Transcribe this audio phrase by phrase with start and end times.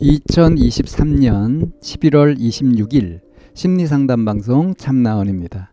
[0.00, 3.20] 2023년 11월 26일
[3.54, 5.72] 심리상담 방송 참나원입니다.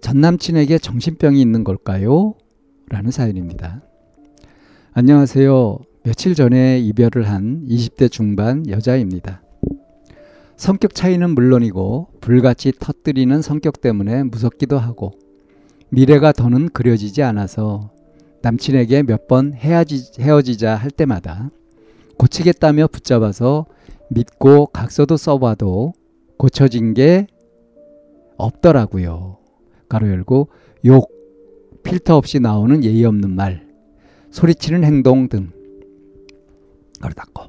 [0.00, 2.34] 전 남친에게 정신병이 있는 걸까요?
[2.88, 3.82] 라는 사연입니다.
[4.92, 5.78] 안녕하세요.
[6.04, 9.42] 며칠 전에 이별을 한 20대 중반 여자입니다.
[10.56, 15.12] 성격 차이는 물론이고 불같이 터뜨리는 성격 때문에 무섭기도 하고
[15.90, 17.90] 미래가 더는 그려지지 않아서
[18.42, 21.50] 남친에게 몇 번 헤어지자 할 때마다
[22.18, 23.66] 고치겠다며 붙잡아서
[24.10, 25.92] 믿고 각서도 써봐도
[26.38, 27.26] 고쳐진 게
[28.36, 29.38] 없더라고요.
[29.88, 30.48] 가로 열고
[30.84, 31.10] 욕,
[31.82, 33.66] 필터 없이 나오는 예의 없는 말,
[34.30, 35.50] 소리치는 행동 등
[37.00, 37.44] 가로 닫고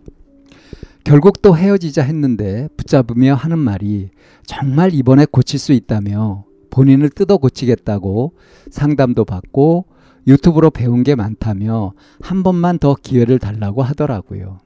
[1.03, 4.09] 결국 또 헤어지자 했는데 붙잡으며 하는 말이
[4.45, 8.33] 정말 이번에 고칠 수 있다며 본인을 뜯어 고치겠다고
[8.69, 9.85] 상담도 받고
[10.28, 14.59] 유튜브로 배운 게 많다며 한 번만 더 기회를 달라고 하더라고요.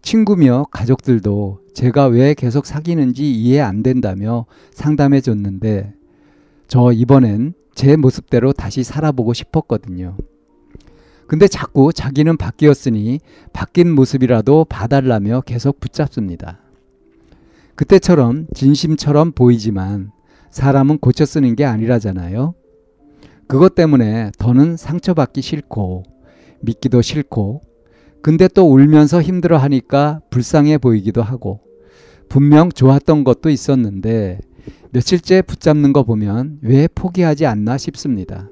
[0.00, 5.92] 친구며 가족들도 제가 왜 계속 사귀는지 이해 안 된다며 상담해 줬는데
[6.68, 10.16] 저 이번엔 제 모습대로 다시 살아보고 싶었거든요.
[11.26, 13.20] 근데 자꾸 자기는 바뀌었으니
[13.52, 16.60] 바뀐 모습이라도 봐달라며 계속 붙잡습니다.
[17.74, 20.12] 그때처럼 진심처럼 보이지만
[20.50, 22.54] 사람은 고쳐 쓰는 게 아니라잖아요.
[23.48, 26.02] 그것 때문에 더는 상처받기 싫고
[26.60, 27.62] 믿기도 싫고
[28.22, 31.60] 근데 또 울면서 힘들어 하니까 불쌍해 보이기도 하고
[32.28, 34.40] 분명 좋았던 것도 있었는데
[34.90, 38.48] 며칠째 붙잡는 거 보면 왜 포기하지 않나 싶습니다.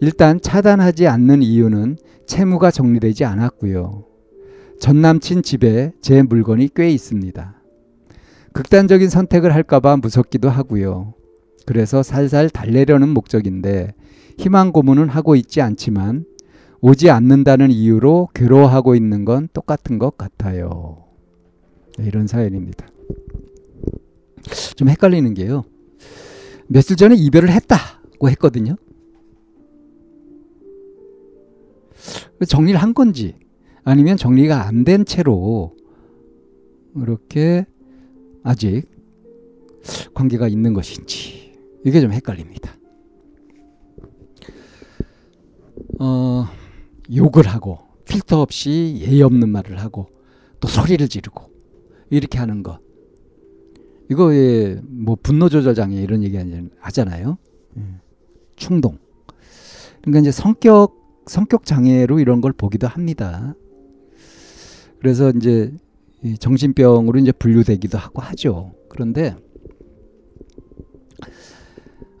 [0.00, 1.96] 일단 차단하지 않는 이유는
[2.26, 4.04] 채무가 정리되지 않았고요.
[4.80, 7.54] 전 남친 집에 제 물건이 꽤 있습니다.
[8.52, 11.14] 극단적인 선택을 할까봐 무섭기도 하고요.
[11.66, 13.94] 그래서 살살 달래려는 목적인데
[14.38, 16.24] 희망 고문은 하고 있지 않지만
[16.80, 21.04] 오지 않는다는 이유로 괴로워하고 있는 건 똑같은 것 같아요.
[21.98, 22.86] 네, 이런 사연입니다.
[24.76, 25.64] 좀 헷갈리는 게요.
[26.68, 28.76] 며칠 전에 이별을 했다고 했거든요.
[32.46, 33.34] 정리를 한 건지
[33.82, 35.74] 아니면 정리가 안 된 채로
[36.94, 37.66] 이렇게
[38.42, 38.84] 아직
[40.14, 41.45] 관계가 있는 것인지
[41.84, 42.76] 이게 좀 헷갈립니다.
[45.98, 46.46] 어,
[47.14, 50.08] 욕을 하고 필터 없이 예의 없는 말을 하고
[50.60, 51.50] 또 소리를 지르고
[52.10, 52.80] 이렇게 하는 거
[54.10, 54.30] 이거
[54.84, 56.38] 뭐 분노 조절 장애 이런 얘기
[56.78, 57.38] 하잖아요.
[57.78, 57.82] 예.
[58.54, 58.98] 충동.
[60.00, 63.54] 그러니까 이제 성격 성격 장애로 이런 걸 보기도 합니다.
[65.00, 65.72] 그래서 이제
[66.38, 68.74] 정신병으로 이제 분류되기도 하고 하죠.
[68.88, 69.36] 그런데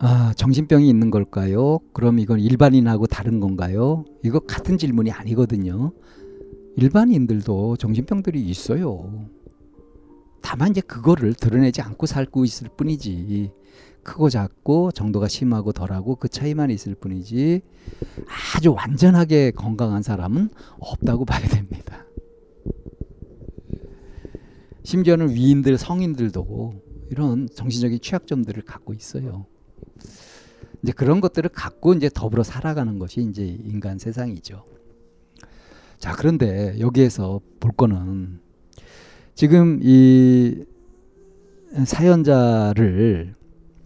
[0.08, 1.80] 아, 정신병이 있는 걸까요?
[1.92, 4.04] 그럼 이건 일반인하고 다른 건가요?
[4.22, 5.90] 이거 같은 질문이 아니거든요.
[6.76, 9.28] 일반인들도 정신병들이 있어요.
[10.42, 13.50] 다만 이제 그거를 드러내지 않고 살고 있을 뿐이지.
[14.04, 17.62] 크고 작고 정도가 심하고 덜하고 그 차이만 있을 뿐이지
[18.54, 22.06] 아주 완전하게 건강한 사람은 없다고 봐야 됩니다.
[24.84, 26.74] 심지어는 위인들, 성인들도
[27.10, 29.46] 이런 정신적인 취약점들을 갖고 있어요.
[30.82, 34.64] 이제 그런 것들을 갖고 이제 더불어 살아가는 것이 이제 인간 세상이죠.
[35.98, 38.40] 자, 그런데 여기에서 볼 거는
[39.34, 40.64] 지금 이
[41.84, 43.34] 사연자를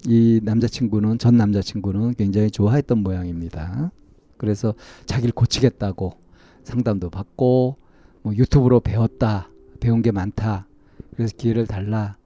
[0.06, 3.92] 이 남자친구는 전 남자친구는 굉장히 좋아했던 모양입니다.
[4.36, 4.74] 그래서
[5.06, 6.14] 자기를 고치겠다고
[6.64, 7.76] 상담도 받고
[8.22, 9.50] 뭐 유튜브로 배웠다
[9.80, 10.66] 배운 게 많다
[11.14, 12.16] 그래서 기회를 달라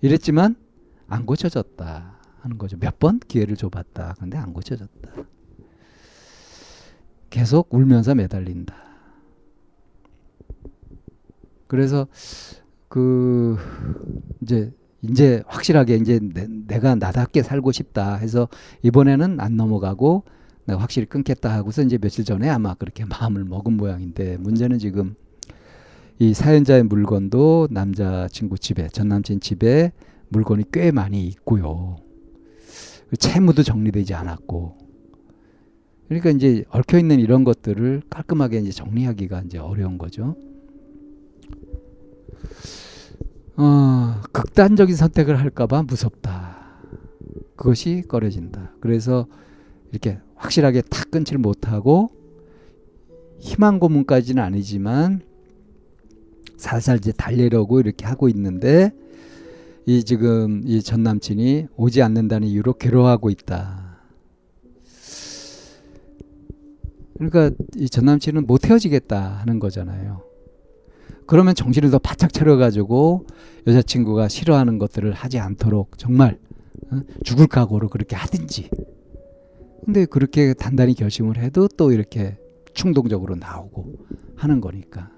[0.00, 0.56] 이랬지만
[1.08, 2.15] 안 고쳐졌다
[2.46, 2.76] 하는 거죠.
[2.78, 4.14] 몇 번 기회를 줘봤다.
[4.18, 5.10] 근데 안 고쳐졌다.
[7.28, 8.74] 계속 울면서 매달린다.
[11.66, 12.06] 그래서
[12.88, 13.56] 그
[14.40, 14.72] 이제
[15.02, 18.48] 이제 확실하게 이제 내, 가 나답게 살고 싶다 해서
[18.82, 20.24] 이번에는 안 넘어가고
[20.64, 25.14] 내가 확실히 끊겠다 하고서 이제 며칠 전에 아마 그렇게 마음을 먹은 모양인데 문제는 지금
[26.18, 29.92] 이 사연자의 물건도 남자친구 집에 전 남친 집에
[30.28, 31.96] 물건이 꽤 많이 있고요.
[33.18, 34.78] 채무도 정리되지 않았고
[36.08, 40.36] 그러니까 이제 얽혀 있는 이런 것들을 깔끔하게 이제 정리하기가 이제 어려운 거죠.
[43.56, 46.56] 어, 극단적인 선택을 할까봐 무섭다.
[47.56, 48.74] 그것이 꺼려진다.
[48.80, 49.26] 그래서
[49.90, 52.10] 이렇게 확실하게 탁 끊지를 못하고
[53.38, 55.22] 희망 고문까지는 아니지만
[56.56, 58.92] 살살 이제 달래려고 이렇게 하고 있는데
[59.86, 63.96] 이 지금 이 전 남친이 오지 않는다는 이유로 괴로워하고 있다.
[67.14, 70.22] 그러니까 이 전 남친은 못 헤어지겠다 하는 거잖아요.
[71.26, 73.26] 그러면 정신을 더 바짝 차려가지고
[73.66, 76.38] 여자친구가 싫어하는 것들을 하지 않도록 정말
[76.92, 77.00] 어?
[77.24, 78.68] 죽을 각오로 그렇게 하든지.
[79.84, 82.36] 근데 그렇게 단단히 결심을 해도 또 이렇게
[82.74, 83.94] 충동적으로 나오고
[84.36, 85.10] 하는 거니까.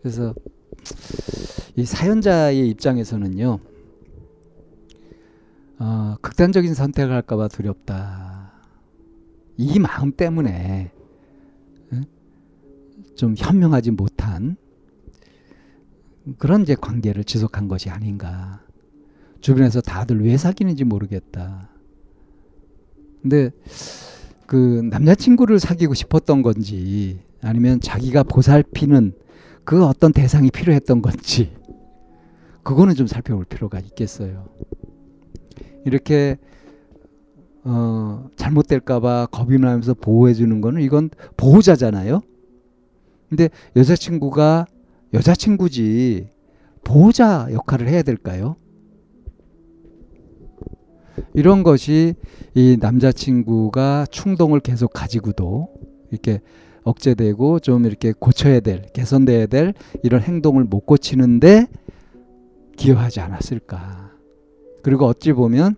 [0.00, 0.34] 그래서
[1.76, 3.58] 이 사연자의 입장에서는요,
[5.78, 8.52] 어, 극단적인 선택을 할까봐 두렵다.
[9.56, 10.92] 이 마음 때문에
[13.16, 14.56] 좀 현명하지 못한
[16.38, 18.62] 그런 이제 관계를 지속한 것이 아닌가.
[19.40, 21.68] 주변에서 다들 왜 사귀는지 모르겠다.
[23.22, 23.50] 근데
[24.46, 29.14] 그 남자친구를 사귀고 싶었던 건지 아니면 자기가 보살피는
[29.68, 31.54] 그 어떤 대상이 필요했던 건지
[32.62, 34.48] 그거는 좀 살펴볼 필요가 있겠어요.
[35.84, 36.38] 이렇게
[37.64, 42.22] 어, 잘못될까봐 겁이 나면서 보호해주는 거는 이건 보호자잖아요.
[43.28, 44.64] 근데 여자친구가
[45.12, 46.30] 여자친구지
[46.82, 48.56] 보호자 역할을 해야 될까요?
[51.34, 52.14] 이런 것이
[52.54, 55.68] 이 남자친구가 충동을 계속 가지고도
[56.10, 56.40] 이렇게
[56.88, 61.66] 억제되고 좀 이렇게 고쳐야 될, 개선돼야 될 이런 행동을 못 고치는데
[62.76, 64.12] 기여하지 않았을까.
[64.82, 65.76] 그리고 어찌 보면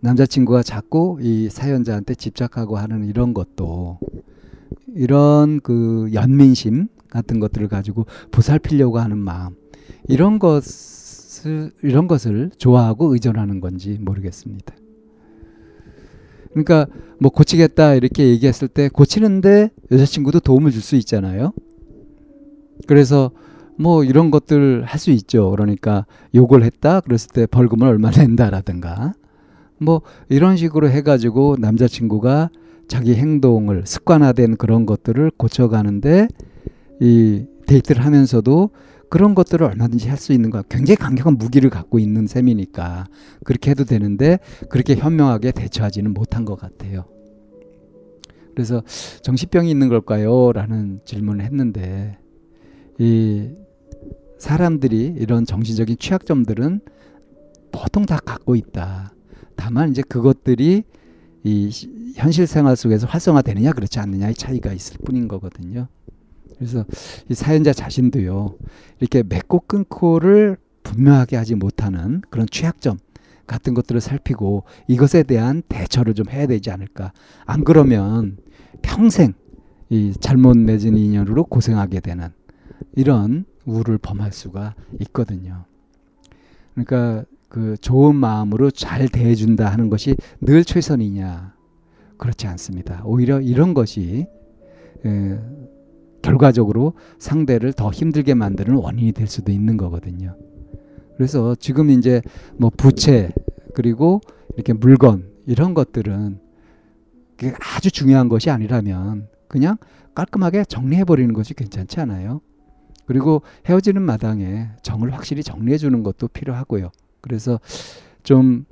[0.00, 3.98] 남자친구가 자꾸 이 사연자한테 집착하고 하는 이런 것도
[4.94, 9.56] 이런 그 연민심 같은 것들을 가지고 보살피려고 하는 마음
[10.08, 14.74] 이런 것을 이런 것을 좋아하고 의존하는 건지 모르겠습니다.
[16.56, 16.86] 그러니까
[17.20, 21.52] 뭐 고치겠다 이렇게 얘기했을 때 고치는데 여자친구도 도움을 줄 수 있잖아요.
[22.86, 23.30] 그래서
[23.78, 25.50] 뭐 이런 것들 할 수 있죠.
[25.50, 29.12] 그러니까 욕을 했다 그랬을 때 벌금을 얼마 낸다라든가
[29.78, 30.00] 뭐
[30.30, 32.48] 이런 식으로 해가지고 남자친구가
[32.88, 36.28] 자기 행동을 습관화된 그런 것들을 고쳐가는데
[37.00, 38.70] 이 데이트를 하면서도
[39.08, 43.06] 그런 것들을 얼마든지 할 수 있는 거 굉장히 강력한 무기를 갖고 있는 셈이니까
[43.44, 44.38] 그렇게 해도 되는데
[44.68, 47.04] 그렇게 현명하게 대처하지는 못한 것 같아요.
[48.54, 48.82] 그래서
[49.22, 50.52] 정신병이 있는 걸까요?
[50.52, 52.18] 라는 질문을 했는데
[52.98, 53.50] 이
[54.38, 56.80] 사람들이 이런 정신적인 취약점들은
[57.70, 59.12] 보통 다 갖고 있다.
[59.56, 60.84] 다만 이제 그것들이
[61.44, 61.70] 이
[62.16, 65.88] 현실 생활 속에서 활성화되느냐 그렇지 않느냐의 차이가 있을 뿐인 거거든요.
[66.58, 66.84] 그래서
[67.28, 68.56] 이 사연자 자신도요
[69.00, 72.98] 이렇게 맺고 끊고를 분명하게 하지 못하는 그런 취약점
[73.46, 77.12] 같은 것들을 살피고 이것에 대한 대처를 좀 해야 되지 않을까.
[77.44, 78.38] 안 그러면
[78.82, 79.34] 평생
[79.88, 82.28] 이 잘못 맺은 인연으로 고생하게 되는
[82.94, 85.64] 이런 우를 범할 수가 있거든요.
[86.74, 91.54] 그러니까 그 좋은 마음으로 잘 대해준다 하는 것이 늘 최선이냐?
[92.18, 93.02] 그렇지 않습니다.
[93.04, 94.26] 오히려 이런 것이
[95.04, 95.38] 에,
[96.26, 100.36] 결과적으로 상대를 더 힘들게 만드는 원인이 될 수도 있는 거거든요.
[101.16, 102.20] 그래서 지금 이제
[102.56, 103.30] 뭐 부채
[103.74, 104.20] 그리고
[104.54, 106.38] 이렇게 물건 이런 것들은
[107.60, 109.76] 아주 중요한 것이 아니라면 그냥
[110.14, 112.40] 깔끔하게 정리해 버리는 것이 괜찮지 않아요?
[113.04, 116.90] 그리고 헤어지는 마당에 정을 확실히 정리해 주는 것도 필요하고요.
[117.20, 117.60] 그래서
[118.22, 118.64] 좀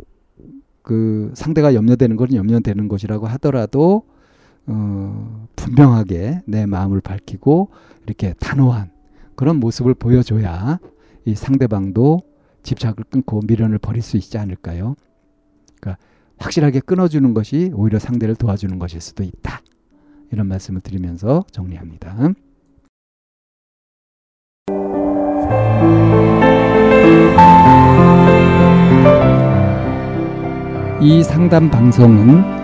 [0.84, 4.02] 그 상대가 염려되는 것은 염려되는 것이라고 하더라도
[4.66, 7.70] 어, 분명하게 내 마음을 밝히고
[8.04, 8.90] 이렇게 단호한
[9.34, 10.78] 그런 모습을 보여줘야
[11.24, 12.22] 이 상대방도
[12.62, 14.94] 집착을 끊고 미련을 버릴 수 있지 않을까요?
[15.80, 16.02] 그러니까
[16.38, 19.60] 확실하게 끊어주는 것이 오히려 상대를 도와주는 것일 수도 있다.
[20.32, 22.32] 이런 말씀을 드리면서 정리합니다.
[31.00, 32.63] 이 상담 방송은